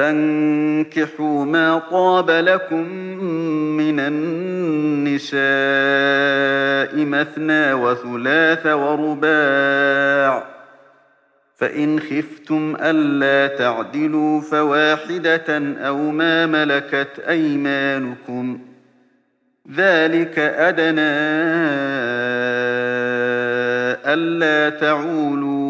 [0.00, 2.88] فانكحوا ما طاب لكم
[3.76, 5.40] من النساء
[7.04, 10.44] مثنى وثلاث ورباع.
[11.56, 18.58] فإن خفتم ألا تعدلوا فواحدة أو ما ملكت أيمانكم.
[19.76, 21.30] ذلك أدنى
[24.06, 25.69] ألا تعولوا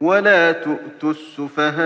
[0.00, 1.78] ولا تؤتوا السفهاء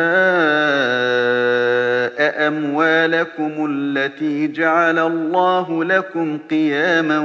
[2.49, 7.19] أموالكم التي جعل الله لكم قياما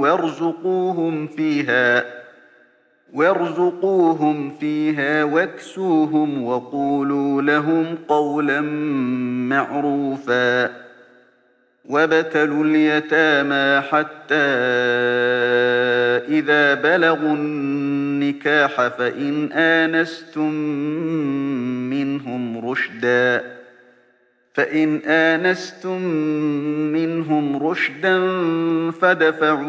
[0.00, 2.04] وارزقوهم فيها
[3.14, 8.60] وارزقوهم فيها واكسوهم وقولوا لهم قولا
[9.50, 10.70] معروفا
[11.88, 14.34] وابتلوا اليتامى حتى
[16.28, 17.36] إذا بلغوا
[18.24, 20.50] النكاح فإن آنستم
[21.90, 23.54] منهم رشدا.
[24.54, 26.02] فإن آنستم
[26.92, 28.20] منهم رشدا
[28.90, 29.64] فدفعوا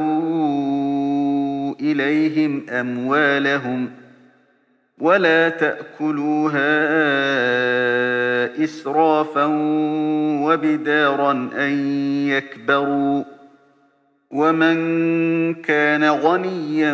[1.82, 3.90] إليهم أموالهم
[5.00, 6.76] ولا تأكلوها
[8.64, 9.46] إسرافا
[10.46, 11.88] وبدارا أن
[12.28, 13.24] يكبروا.
[14.32, 16.94] ومن كان غنيا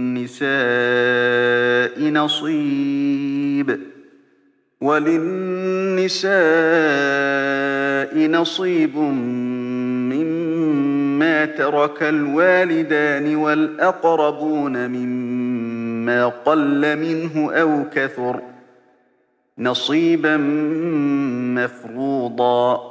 [0.21, 3.79] وللنساء نصيب.
[4.81, 6.31] وللنساء
[8.27, 8.97] نصيب
[10.07, 18.41] مما ترك الوالدان والأقربون مما قل منه أو كثر.
[19.59, 20.37] نصيبا
[21.57, 22.90] مفروضا.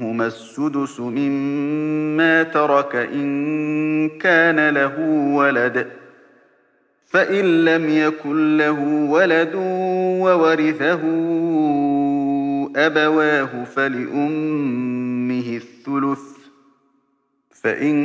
[0.00, 5.00] منهما السدس مما ترك إن كان له
[5.34, 5.86] ولد
[7.06, 8.80] فإن لم يكن له
[9.10, 9.54] ولد
[10.24, 11.00] وورثه
[12.76, 16.22] أبواه فلأمه الثلث
[17.62, 17.98] فإن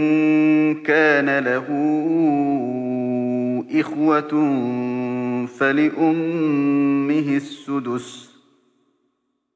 [0.84, 1.68] كان له
[3.80, 4.32] إخوة
[5.48, 8.25] فلأمه السدس.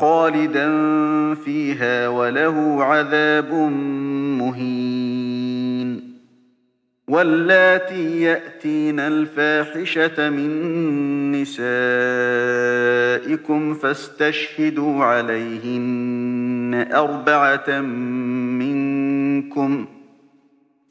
[0.00, 0.68] خالدا
[1.34, 3.52] فيها وله عذاب
[4.38, 6.08] مهين.
[7.08, 11.74] واللاتي يأتين الفاحشة من نسائكم
[13.74, 17.80] فاستشهدوا عليهن أربعة
[18.60, 19.88] منكم ۖ.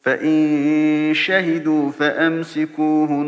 [0.08, 3.28] فإن شهدوا فأمسكوهن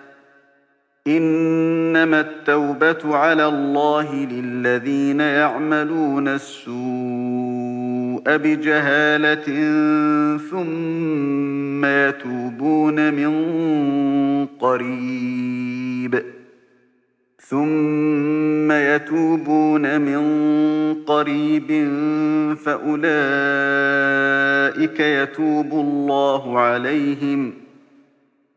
[1.07, 6.71] إنما التوبة على الله للذين يعملون السوء
[8.37, 9.45] بجهالة
[10.37, 13.31] ثم يتوبون من
[14.45, 16.23] قريب.
[17.39, 20.23] ثم يتوبون من
[20.93, 21.67] قريب
[22.65, 23.09] فأولئك
[24.99, 27.60] يتوب الله عليهم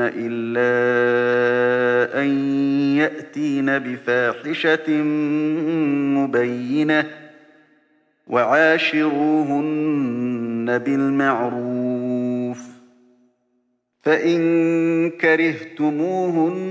[0.00, 0.72] إلا
[2.22, 2.28] أن
[2.96, 4.92] يأتين بفاحشة
[6.16, 7.06] مبينة
[8.26, 9.98] وعاشروهن
[10.78, 12.76] بالمعروف
[14.02, 16.66] فإن كرهتموهن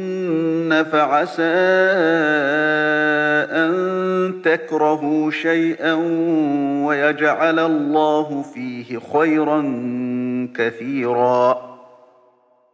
[0.91, 1.43] فعسى
[3.51, 5.93] أن تكرهوا شيئا
[6.85, 9.61] ويجعل الله فيه خيرا
[10.55, 11.74] كثيرا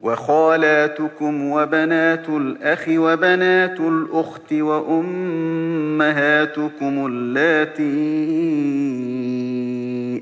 [0.00, 5.06] وخالاتكم وبنات الأخ وبنات الأخت وأمهاتكم
[7.06, 7.84] اللاتي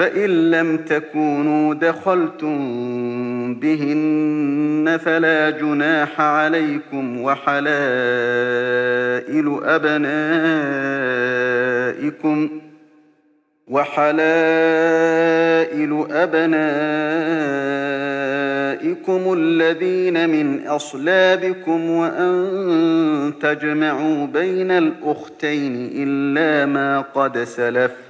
[0.00, 2.58] فإن لم تكونوا دخلتم
[3.54, 7.70] بهن فلا جناح عليكم وحلائل
[9.64, 10.90] أبنائكم
[13.68, 14.16] وحلائل
[16.10, 16.52] أبنائكم
[19.32, 28.09] الذين من أصلابكم وأن تجمعوا بين الأختين إلا ما قد سلف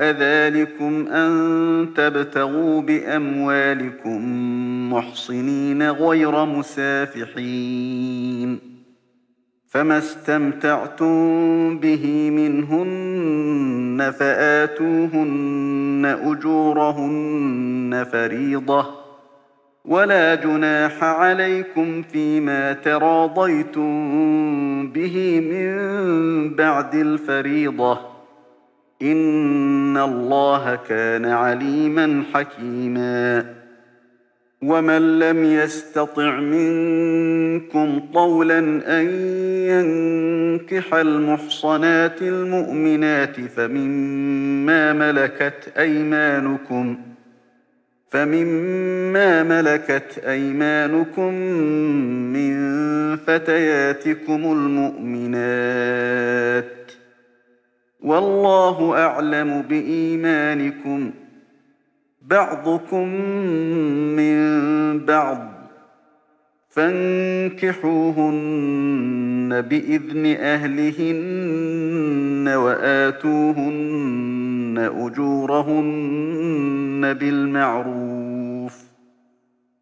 [0.00, 4.22] ذلكم أن تبتغوا بأموالكم
[4.92, 7.96] محصنين غير مسافحين
[9.68, 19.06] فما استمتعتم به منهن فآتوهن أجورهن فريضة
[19.84, 23.92] ولا جناح عليكم فيما تراضيتم
[24.88, 27.98] به من بعد الفريضة
[29.96, 33.46] إن الله كان عليما حكيما
[34.62, 38.58] ومن لم يستطع منكم طولا
[39.00, 39.06] أن
[39.70, 47.16] ينكح المحصنات المؤمنات فمما ملكت أيمانكم ۖ
[48.10, 51.34] فمما ملكت أيمانكم
[52.32, 52.56] من
[53.16, 55.96] فتياتكم المؤمنات
[58.06, 61.10] والله أعلم بإيمانكم.
[62.22, 63.08] بعضكم
[64.16, 64.36] من
[65.06, 65.52] بعض.
[66.68, 67.66] فانكحوهن
[69.70, 73.96] بإذن أهلهن وآتوهن
[74.96, 78.25] أجورهن بالمعروف.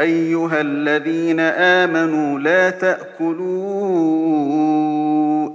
[0.00, 3.38] أيها الذين آمنوا لا تأكلوا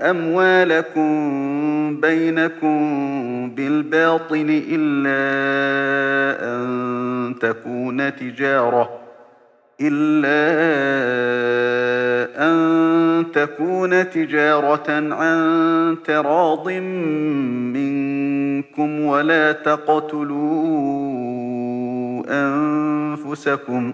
[0.10, 1.12] أموالكم
[2.02, 2.80] بينكم
[3.56, 5.24] بالباطل إلا
[6.56, 9.04] أن تكون تجارةً
[9.82, 10.40] إلا
[12.48, 16.70] أن تكون تجارة عن تراض
[17.74, 20.34] منكم ولا تقتلوا
[22.30, 23.94] أنفسكم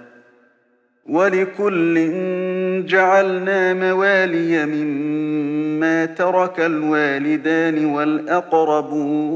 [1.09, 2.11] ولكل
[2.85, 9.31] جعلنا موالي مما ترك الوالدان والأقربون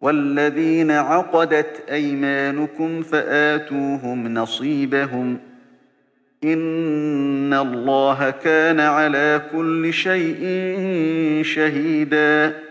[0.00, 5.38] والذين عقدت أيمانكم فآتوهم نصيبهم
[6.44, 10.42] إن الله كان على كل شيء
[11.42, 12.70] شهيداً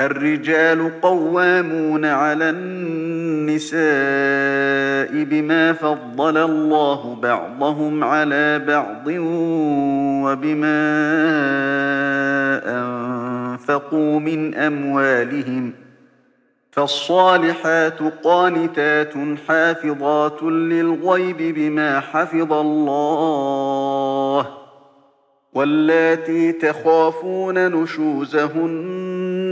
[0.00, 2.50] الرجال قوامون على
[3.48, 9.06] النساء بما فضل الله بعضهم على بعض
[10.24, 10.84] وبما
[12.64, 15.72] أنفقوا من أموالهم
[16.72, 19.12] فالصالحات قانتات
[19.48, 24.46] حافظات للغيب بما حفظ الله
[25.54, 29.03] واللاتي تخافون نشوزهن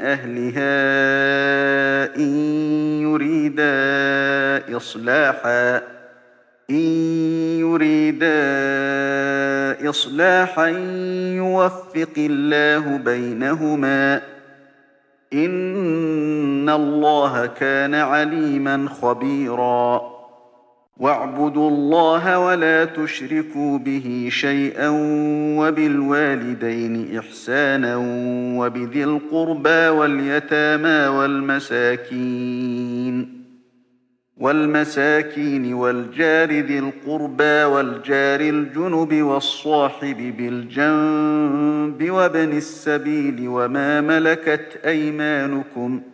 [0.00, 0.74] أهلها
[2.16, 2.36] إن
[3.02, 5.76] يريدا إصلاحا
[6.70, 6.86] إن
[7.60, 8.30] يريدا
[9.90, 10.68] إصلاحا
[11.36, 14.22] يوفق الله بينهما.
[15.32, 20.13] إن الله كان عليما خبيراً.
[20.96, 24.88] واعبدوا الله ولا تشركوا به شيئا
[25.58, 27.96] وبالوالدين إحسانا
[28.58, 32.64] وبذي القربى واليتامى والمساكين
[34.36, 46.13] والمساكين والجار ذي القربى والجار الجنب والصاحب بالجنب وابن السبيل وما ملكت أيمانكم ۖ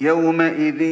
[0.00, 0.82] يومئذ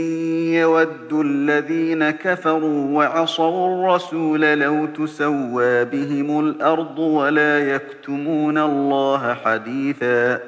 [0.61, 10.41] يود الذين كفروا وعصوا الرسول لو تسوى بهم الأرض ولا يكتمون الله حديثا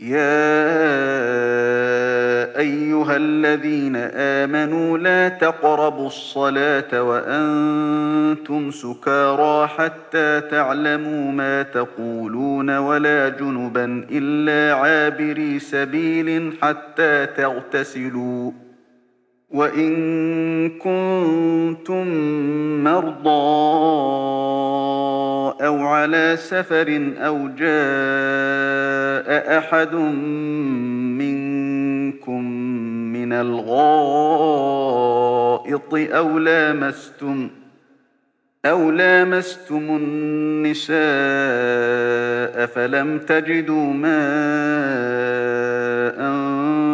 [0.00, 1.57] يا
[2.58, 14.74] أيها الذين آمنوا لا تقربوا الصلاة وأنتم سكارى حتى تعلموا ما تقولون ولا جنبا إلا
[14.74, 18.52] عابري سبيل حتى تغتسلوا
[19.50, 22.06] وإن كنتم
[22.84, 23.28] مرضى
[25.66, 29.94] أو على سفر أو جاء أحد
[32.28, 32.44] منكم
[33.12, 33.94] من الغائط
[35.94, 37.48] أو لامستم
[38.64, 40.96] أو لامستم النساء
[42.66, 44.18] فلم تجدوا ماء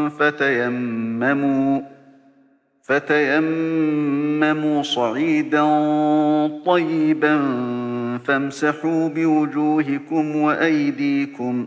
[0.08, 1.80] فتيمموا
[2.82, 4.02] فتيمموا
[4.82, 5.64] صعيدا
[6.66, 7.40] طيبا
[8.24, 11.66] فامسحوا بوجوهكم وأيديكم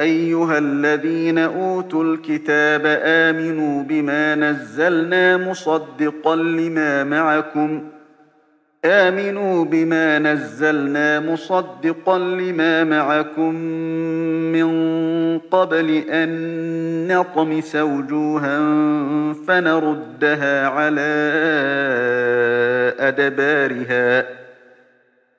[0.00, 7.96] أيها الذين أوتوا الكتاب آمنوا بما نزلنا مصدقا لما معكم ۖ.
[8.86, 13.54] آمنوا بما نزلنا مصدقا لما معكم
[14.52, 14.68] من
[15.38, 18.58] قبل أن نطمس وجوها
[19.48, 21.00] فنردها على
[22.98, 24.45] أدبارها.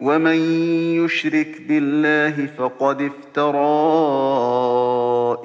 [0.00, 0.36] ومن
[1.04, 3.60] يشرك بالله فقد افترى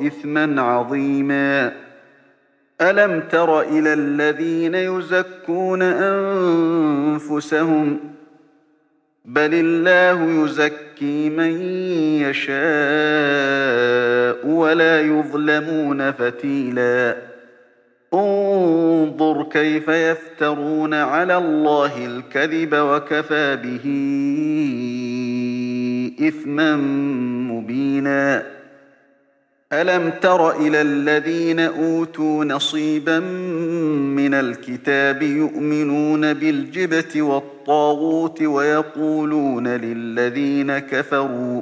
[0.08, 1.74] إثما عظيما
[2.82, 5.82] ألم تر إلى الذين يزكون
[7.22, 8.00] أنفسهم؟
[9.26, 11.62] بل الله يزكي من
[12.22, 12.56] يشاء
[14.48, 17.18] ولا يظلمون فتيلا
[18.20, 23.86] انظر كيف يفترون على الله الكذب وكفى به
[26.28, 26.76] إثما
[27.52, 28.56] مبينا.
[29.74, 41.62] ألم تر إلى الذين أوتوا نصيبا من الكتاب يؤمنون بالجبت والطاغوت ويقولون للذين كفروا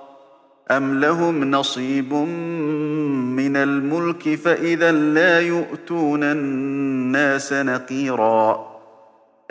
[0.71, 8.71] أم لهم نصيب من الملك فإذا لا يؤتون الناس نقيرا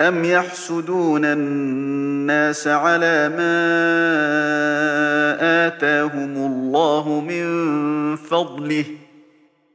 [0.01, 3.57] أم يحسدون الناس على ما
[5.67, 7.47] آتاهم الله من
[8.17, 8.85] فضله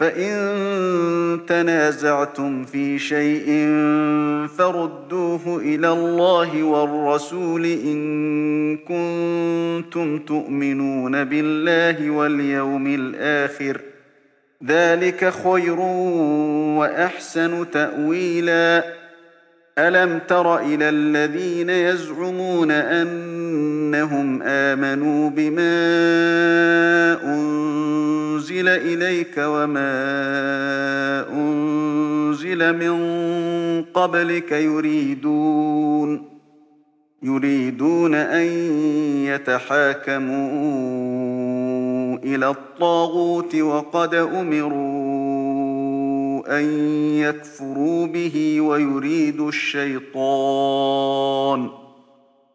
[0.00, 3.46] فإن تنازعتم في شيء
[4.58, 13.80] فردوه إلى الله والرسول إن كنتم تؤمنون بالله واليوم الآخر.
[14.66, 15.80] ذلك خير
[16.78, 19.00] وأحسن تأويلاً.
[19.78, 22.70] ألم تر إلى الذين يزعمون
[23.94, 25.72] أنهم آمنوا بما
[27.24, 29.90] أنزل إليك وما
[31.32, 32.94] أنزل من
[33.94, 36.30] قبلك يريدون
[37.22, 38.46] يريدون أن
[39.26, 40.38] يتحاكموا
[42.24, 45.60] إلى الطاغوت وقد أمروا
[46.58, 46.64] أن
[47.14, 50.40] يكفروا به ويريد الشيطان.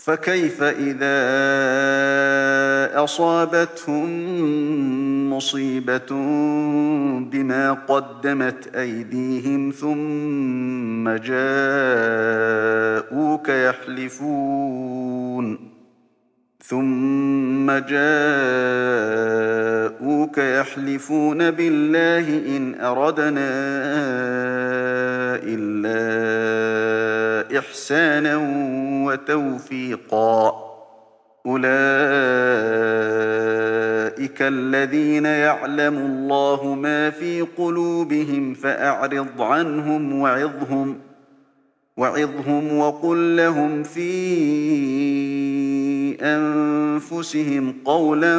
[0.00, 1.20] فكيف إذا
[3.04, 4.10] أصابتهم
[5.32, 6.06] مصيبة
[7.20, 11.48] بما قدمت أيديهم ثم جاءوك
[13.48, 14.90] يحلفون؟
[16.70, 17.98] ثم جاءوك
[20.38, 23.50] يحلفون بالله إن أردنا
[25.42, 25.98] إلا
[27.58, 28.36] إحسانا
[29.06, 30.70] وتوفيقا.
[31.46, 31.72] أولئك
[34.42, 40.98] الذين يعلم الله ما في قلوبهم فأعرض عنهم وعظهم
[41.96, 43.82] وعظهم وقل لهم
[46.20, 48.38] أنفسهم قولا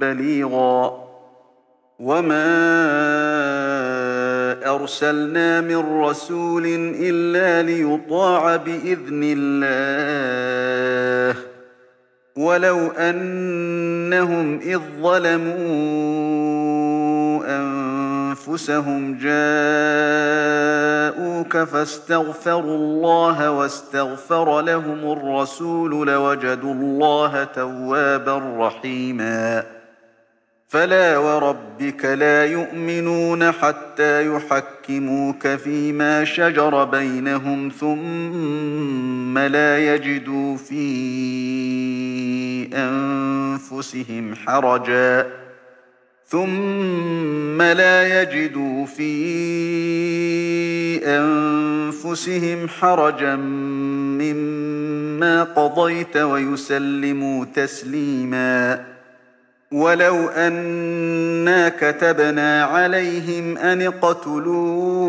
[0.00, 1.08] بليغا.
[1.98, 2.58] وما
[4.74, 6.64] أرسلنا من رسول
[7.00, 11.40] إلا ليطاع بإذن الله.
[12.36, 16.67] ولو أنهم إذ ظلموا
[18.48, 19.28] أنفسهم جاءوك
[21.56, 29.64] فاستغفروا الله واستغفر لهم الرسول لوجدوا الله توابا رحيماً.
[30.68, 40.88] فلا وربك لا يؤمنون حتى يحكموك فيما شجر بينهم ثم لا يجدوا في
[42.74, 45.26] أنفسهم حرجا.
[46.28, 49.10] ثم لا يجدوا في
[51.04, 53.36] أنفسهم حرجا
[54.16, 58.98] مما قضيت ويسلموا تسليماً
[59.72, 65.08] ولو أنا كتبنا عليهم أن اقتلوا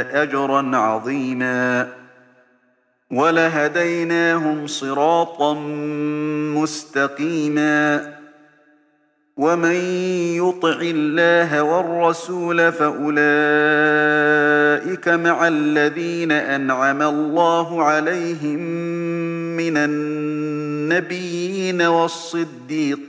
[0.00, 1.88] أجرا عظيما
[3.10, 5.54] ولهديناهم صراطا
[6.54, 8.14] مستقيما
[9.36, 9.74] ومن
[10.34, 13.18] يطع الله والرسول فأولئك
[15.08, 18.58] مع الذين أنعم الله عليهم
[19.56, 23.08] من النبيين والصديقين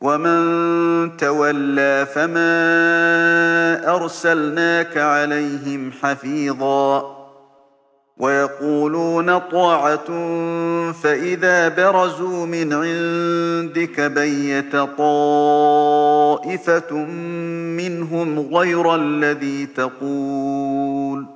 [0.00, 2.46] ومن تولى فما
[3.94, 7.16] أرسلناك عليهم حفيظا
[8.16, 10.06] ويقولون طاعة
[10.92, 15.86] فإذا برزوا من عندك بيت طائفة
[17.76, 21.35] منهم غير الذي تقول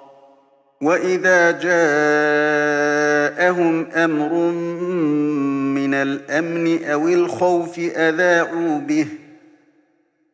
[0.81, 1.71] وإذا جاءهم
[3.85, 4.33] أمر
[5.75, 9.07] من الأمن أو الخوف أذاعوا به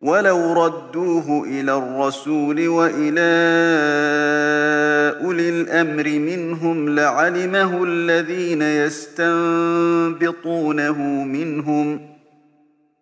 [0.02, 3.28] ولو ردوه إلى الرسول وإلى
[5.26, 9.34] أولي الأمر منهم لعلمه الذين يستنبطونه
[11.24, 12.17] منهم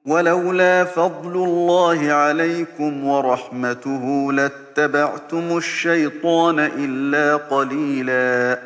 [0.06, 8.60] ولولا فضل الله عليكم ورحمته لاتبعتم الشيطان إلا قليلا.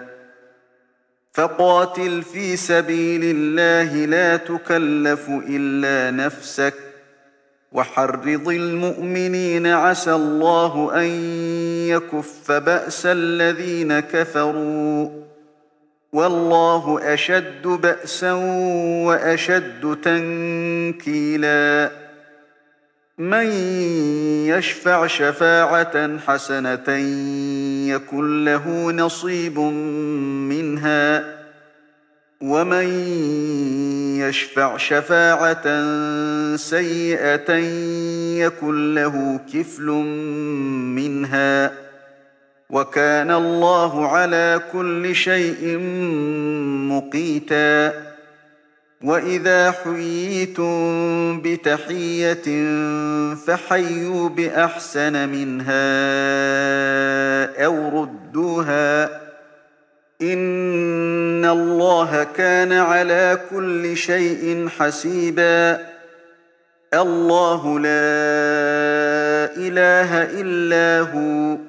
[1.34, 6.74] فقاتل في سبيل الله لا تكلف إلا نفسك.
[7.72, 11.08] وحرض المؤمنين عسى الله أن
[11.88, 15.29] يكف بأس الذين كفروا.
[16.14, 18.34] والله أشد بأسا
[19.05, 21.91] وأشد تنكيلا.
[23.18, 23.51] من
[24.45, 26.89] يشفع شفاعة حسنة
[27.88, 29.60] يكن له نصيب
[30.49, 31.39] منها.
[32.41, 32.88] ومن
[34.20, 35.66] يشفع شفاعة
[36.55, 37.53] سيئة
[38.38, 39.86] يكن له كفل
[40.95, 41.89] منها.
[42.70, 45.78] وكان الله على كل شيء
[46.91, 47.93] مقيتا.
[49.03, 52.65] وإذا حييتم بتحية
[53.36, 55.86] فحيوا بأحسن منها
[57.65, 59.05] أو ردوها.
[60.22, 65.80] إن الله كان على كل شيء حسيبا.
[66.93, 67.99] الله لا
[69.57, 71.68] إله إلا هو.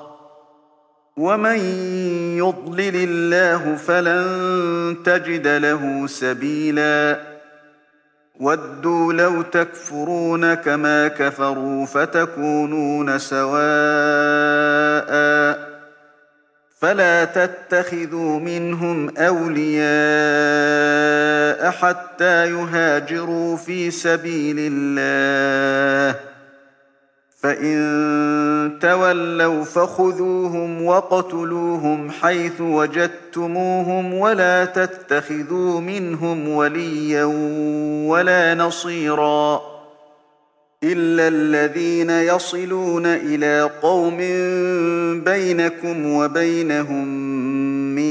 [1.17, 1.59] ومن
[2.37, 7.31] يضلل الله فلن تجد له سبيلاً
[8.41, 13.61] وَدُّوا لَوْ تَكْفُرُونَ كَمَا كَفَرُوا فَتَكُونُونَ سَوَاءً
[16.79, 19.81] فَلَا تَتَّخِذُوا مِنْهُمْ أَوْلِيَاءَ
[21.71, 26.19] حَتَّىٰ يُهَاجِرُوا فِي سَبِيلِ اللَّهِ
[27.43, 37.23] فَإِن تَوَلَّوْا فَخُذُوهُمْ وَاقْتُلُوهُمْ حَيْثُ وَجَدتُّمُوهُمْ وَلَا تَتَّخِذُوا مِنْهُمْ وَلِيًّا
[38.09, 39.61] وَلَا نَصِيرًا
[40.83, 44.17] إِلَّا الَّذِينَ يَصِلُونَ إِلَىٰ قَوْمٍ
[45.23, 47.30] بَيْنَكُمْ وَبَيْنَهُم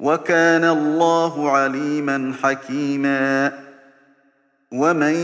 [0.00, 3.52] وكان الله عليما حكيما.
[4.72, 5.14] ومن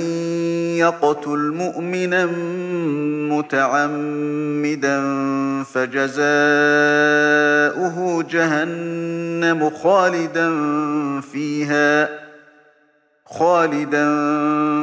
[0.78, 2.26] يقتل مؤمنا
[3.34, 5.00] متعمدا
[5.62, 6.26] فجزاؤه
[8.30, 10.50] جهنم خالدا
[11.20, 12.08] فيها
[13.26, 14.06] خالدا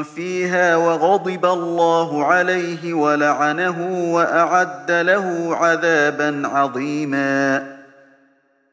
[0.04, 7.73] فيها وغضب الله عليه ولعنه وأعد له عذابا عظيما.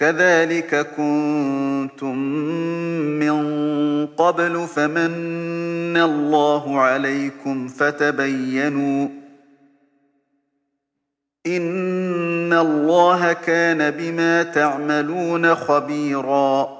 [0.00, 2.18] كذلك كنتم
[3.20, 3.36] من
[4.06, 9.08] قبل فمن الله عليكم فتبينوا
[11.46, 16.79] إن الله كان بما تعملون خبيراً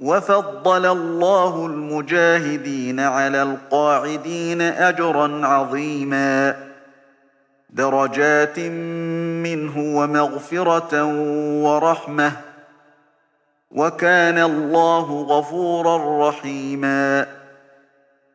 [0.00, 6.56] وفضل الله المجاهدين على القاعدين أجرا عظيما.
[7.70, 11.04] درجات منه ومغفرة
[11.64, 12.32] ورحمة.
[13.70, 17.39] وكان الله غفورا رحيما.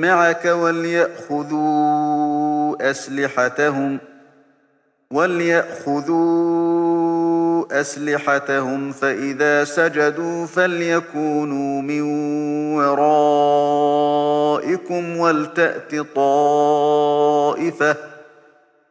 [0.00, 1.70] معك وليأخذوا
[2.90, 3.98] أسلحتهم
[5.10, 6.16] وَلْيَأْخُذُوا
[7.80, 12.02] أَسْلِحَتَهُمْ فَإِذَا سَجَدُوا فَلْيَكُونُوا مِن
[12.76, 13.76] وَرَائِكُمْ
[15.16, 17.96] وَلْتَأْتِ طَائِفَةٌ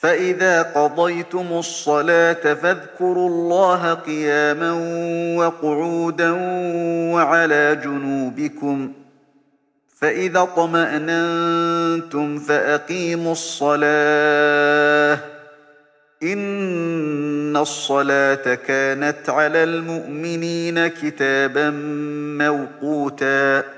[0.00, 4.72] فَإِذَا قَضَيْتُمُ الصَّلَاةَ فَاذْكُرُوا اللَّهَ قِيَامًا
[5.38, 6.30] وَقُعُودًا
[7.14, 8.90] وَعَلَىٰ جُنُوبِكُمْ ۚ
[10.00, 15.20] فَإِذَا اطْمَأْنَنتُمْ فَأَقِيمُوا الصَّلَاةَ ۚ
[16.22, 21.70] إِنَّ الصَّلَاةَ كَانَتْ عَلَى الْمُؤْمِنِينَ كِتَابًا
[22.38, 23.77] مَّوْقُوتًا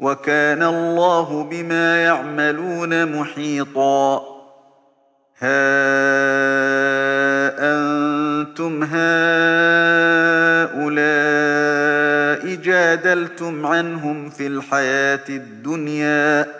[0.00, 4.22] وَكَانَ اللَّهُ بِمَا يَعْمَلُونَ مُحِيطًا.
[5.38, 5.50] هَا
[7.58, 9.80] أَنتُمْ هَٰؤُلَاءِ
[12.54, 16.59] جَادَلْتُمْ عَنْهُمْ فِي الْحَيَاةِ الدُّنْيَا.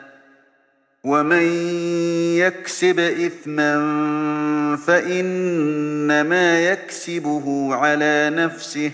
[1.03, 1.43] وَمَن
[2.37, 3.73] يَكْسِبْ إِثْمًا
[4.87, 8.93] فَإِنَّمَا يَكْسِبُهُ عَلَىٰ نَفْسِهِ ۚ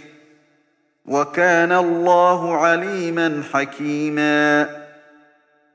[1.05, 4.86] وَكَانَ اللَّهُ عَلِيمًا حَكِيمًا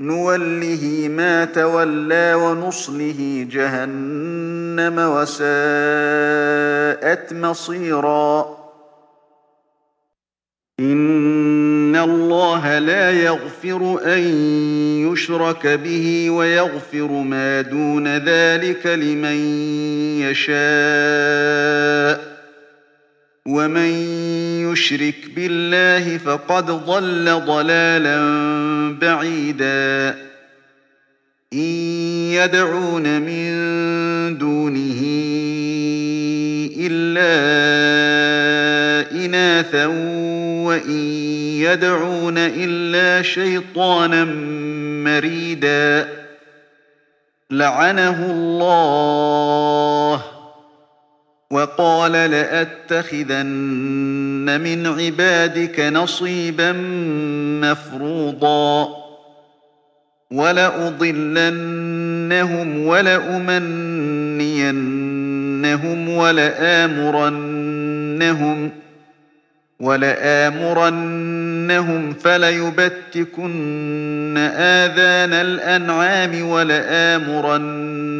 [0.00, 5.42] نوله ما تولى ونصله جهنم وساءت
[7.32, 8.60] مصيرا.
[10.80, 14.20] إن الله لا يغفر أن
[15.12, 19.36] يشرك به ويغفر ما دون ذلك لمن
[20.20, 22.29] يشاء.
[23.46, 23.90] ومن
[24.72, 28.18] يشرك بالله فقد ضل ضلالا
[29.00, 30.18] بعيدا
[31.52, 31.58] إن
[32.32, 33.50] يدعون من
[34.38, 35.00] دونه
[36.76, 37.30] إلا
[39.24, 39.86] إناثا
[40.66, 41.00] وإن
[41.60, 44.24] يدعون إلا شيطانا
[45.04, 46.08] مريدا
[47.50, 50.22] لعنه الله
[51.50, 53.40] وقال لأتخذن
[54.60, 56.72] من عبادك نصيبا
[57.62, 58.88] مفروضا
[60.30, 61.56] ولأضلنهم
[62.86, 63.68] ولأمنينهم
[66.08, 67.50] ولآمرنهم
[69.80, 71.02] ولآمرنهم
[72.14, 73.54] فليبتكن
[74.56, 78.19] آذان الأنعام ولآمرنهم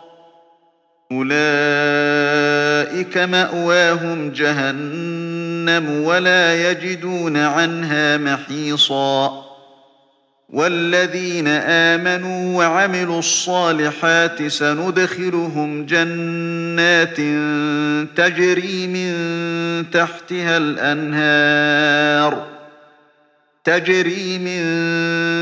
[1.11, 9.51] أولئك مأواهم جهنم ولا يجدون عنها محيصا
[10.49, 17.17] والذين آمنوا وعملوا الصالحات سندخلهم جنات
[18.17, 19.11] تجري من
[19.91, 22.47] تحتها الأنهار
[23.63, 24.61] تجري من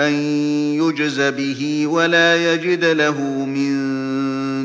[0.00, 3.72] يجز به ولا يجد له من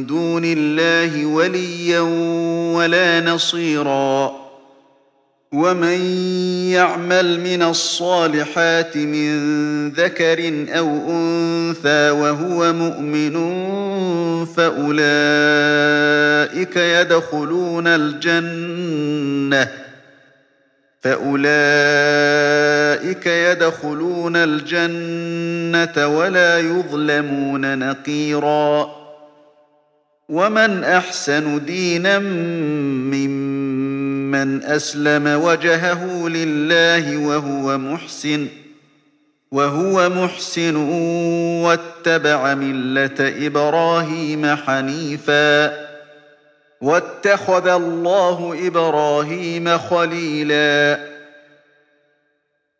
[0.06, 2.00] دون الله وليا
[2.74, 4.48] ولا نصيراً
[5.52, 6.02] ومن
[6.72, 13.36] يعمل من الصالحات من ذكر أو أنثى وهو مؤمن
[14.46, 14.98] فأولئك
[16.78, 19.87] يدخلون الجنة
[21.16, 22.46] فأولئك
[23.26, 28.92] يدخلون الجنة ولا يظلمون نقيرا
[30.30, 33.48] ومن أحسن دينا ممن
[34.32, 38.48] من أسلم وجهه لله وهو محسن
[39.52, 40.76] وهو محسن
[41.64, 45.87] واتبع ملة إبراهيم حنيفا
[46.82, 51.00] واتخذ الله إبراهيم خليلا.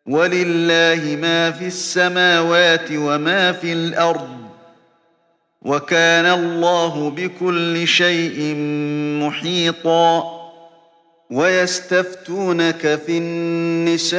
[0.06, 4.38] ولله ما في السماوات وما في الأرض.
[5.62, 8.54] وكان الله بكل شيء
[9.24, 10.38] محيطاً.
[11.30, 14.18] ويستفتونك في النساء.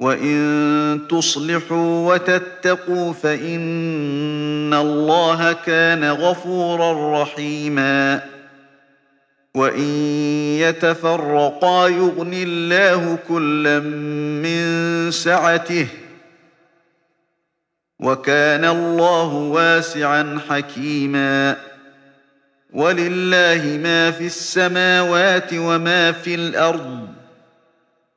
[0.00, 8.22] وإن تصلحوا وتتقوا فإن الله كان غفورا رحيما
[9.54, 9.88] وإن
[10.58, 13.78] يتفرقا يغن الله كلا
[14.42, 15.86] من سعته
[18.00, 21.56] وكان الله واسعا حكيما
[22.72, 27.13] ولله ما في السماوات وما في الأرض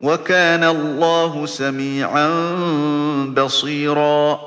[0.00, 2.28] وكان الله سميعا
[3.36, 4.40] بصيرا.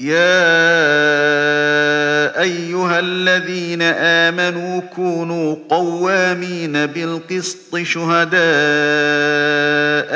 [0.00, 0.38] يا
[2.40, 8.38] أيها الذين آمنوا كونوا قوامين بالقسط شهداء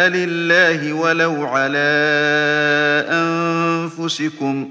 [0.08, 1.88] لله ولو على
[3.10, 4.70] أنفسكم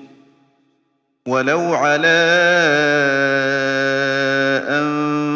[1.28, 2.18] ولو على
[4.70, 5.01] أنفسكم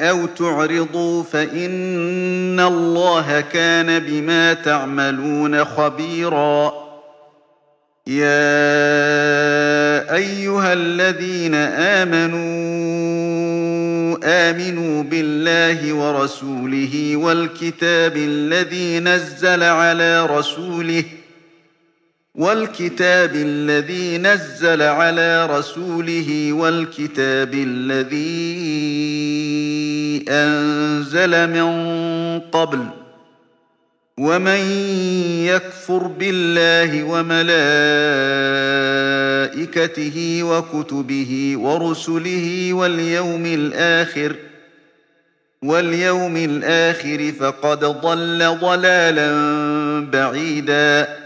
[0.00, 6.72] أو تعرضوا فإن الله كان بما تعملون خبيرا.
[8.06, 8.46] يا
[10.14, 12.56] أيها الذين آمنوا
[14.24, 21.26] آمنوا بالله ورسوله والكتاب الذي نزل على رسوله ۖ
[22.36, 28.16] والكتاب الذي نزل على رسوله والكتاب الذي
[30.28, 31.70] أنزل من
[32.40, 32.86] قبل
[34.18, 34.60] ومن
[35.44, 37.48] يكفر بالله وملائكته
[40.42, 44.36] وكتبه ورسله واليوم الآخر
[45.62, 49.30] واليوم الآخر فقد ضل ضلالا
[50.12, 51.25] بعيداً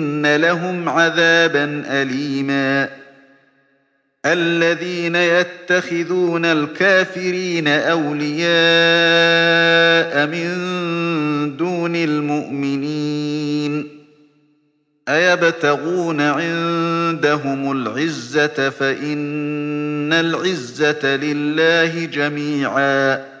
[0.25, 2.89] إن لهم عذابا أليما
[4.25, 8.51] الذين يتخذون الكافرين أولياء
[10.27, 13.87] من دون المؤمنين
[15.09, 23.40] أيبتغون عندهم العزة فإن العزة لله جميعاً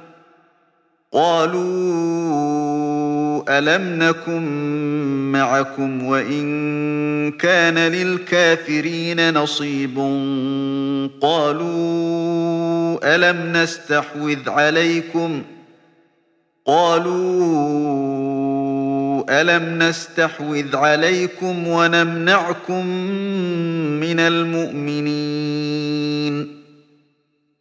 [1.13, 2.41] قالوا
[3.59, 4.41] ألم نكن
[5.31, 9.97] معكم وإن كان للكافرين نصيب
[11.21, 15.41] قالوا ألم نستحوذ عليكم
[16.65, 18.11] قالوا
[19.41, 22.85] ألم نستحوذ عليكم ونمنعكم
[23.99, 25.81] من المؤمنين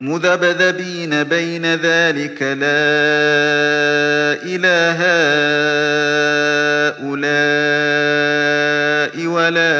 [0.00, 2.82] مذبذبين بين ذلك لا
[4.42, 4.98] إله
[6.98, 7.32] هؤلاء
[9.26, 9.72] ولا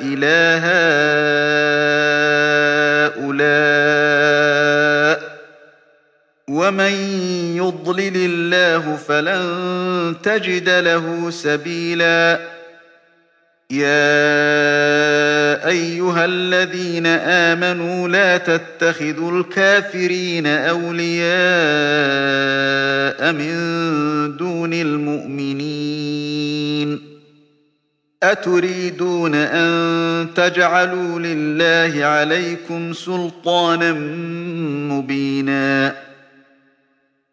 [0.00, 1.35] إله هؤلاء.
[6.66, 6.92] ومن
[7.56, 12.40] يضلل الله فلن تجد له سبيلا
[13.70, 14.06] يا
[15.68, 21.26] أيها الذين آمنوا لا تتخذوا الكافرين أولياء
[23.32, 23.56] من
[24.36, 26.06] دون المؤمنين
[28.22, 33.92] أتريدون أن تجعلوا لله عليكم سلطانا
[34.92, 36.05] مبينا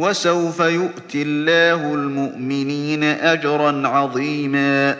[0.00, 4.96] وسوف يؤتي الله المؤمنين أجرا عظيما.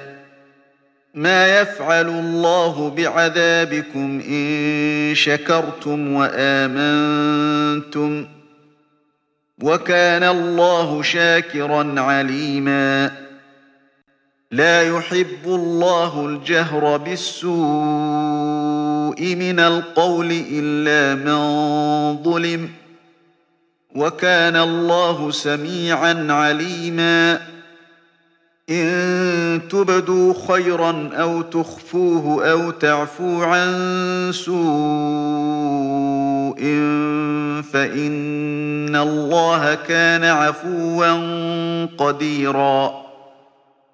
[1.15, 8.27] ما يفعل الله بعذابكم إن شكرتم وآمنتم
[9.63, 13.11] وكان الله شاكرا عليما.
[14.51, 17.61] لا يحب الله الجهر بالسوء
[19.35, 21.37] من القول إلا من
[22.23, 22.80] ظلم.
[23.95, 27.41] وكان الله سميعا عليما.
[28.71, 33.71] إن تبدوا خيرا أو تخفوه أو تعفو عن
[34.35, 34.61] سوء
[37.73, 43.10] فإن الله كان عفوا قديرا.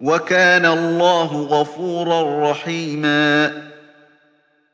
[0.00, 3.52] وكان الله غفورا رحيما.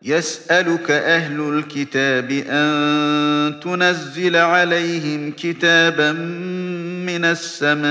[0.02, 6.12] يسألك أهل الكتاب أن تنزل عليهم كتابا
[7.06, 7.84] من السماء.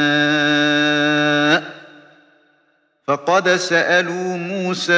[3.07, 4.93] فقد سألوا موسى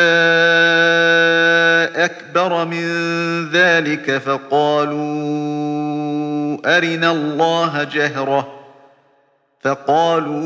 [1.95, 2.85] أكبر من
[3.49, 4.97] ذلك فقالوا
[6.77, 8.65] أرنا الله جهرة.
[9.61, 10.45] فقالوا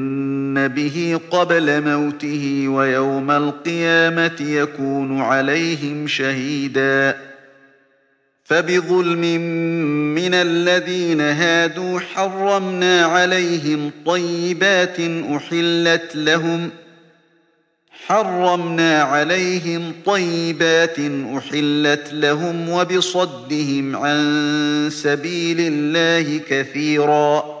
[0.53, 7.17] به قبل موته ويوم القيامة يكون عليهم شهيدا
[8.43, 9.41] فبظلم
[10.15, 14.99] من الذين هادوا حرمنا عليهم طيبات
[15.35, 16.69] أحلت لهم
[18.07, 20.99] حرمنا عليهم طيبات
[21.37, 27.60] أحلت لهم وبصدهم عن سبيل الله كثيراً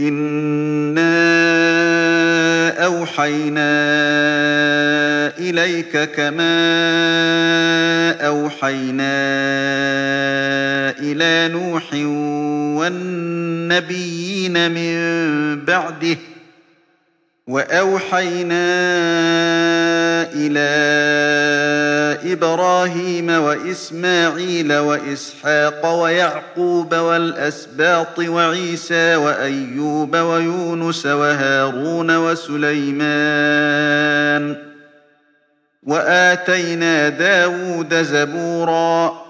[0.00, 1.10] إنا
[2.84, 3.70] أوحينا
[5.38, 6.50] إليك كما
[8.26, 9.20] أوحينا
[11.00, 11.94] إلى نوح
[12.80, 14.94] والنبيين من
[15.64, 16.16] بعده
[17.50, 18.70] وأوحينا
[20.34, 20.70] إلى
[22.32, 33.36] إبراهيم وإسماعيل وإسحاق ويعقوب والأسباط وعيسى وأيوب ويونس وهارون وسليمان
[35.82, 39.29] وآتينا داود زبوراً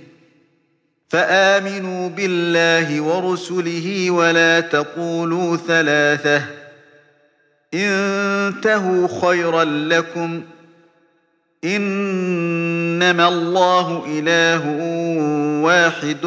[1.11, 6.43] فآمنوا بالله ورسله ولا تقولوا ثلاثة.
[7.73, 10.43] انتهوا خيرا لكم.
[11.63, 14.67] إنما الله إله
[15.63, 16.21] واحد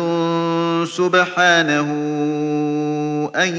[0.89, 1.89] سبحانه
[3.37, 3.57] أن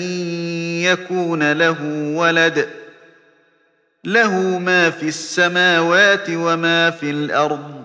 [0.82, 1.78] يكون له
[2.16, 2.70] ولد.
[4.04, 7.85] له ما في السماوات وما في الأرض.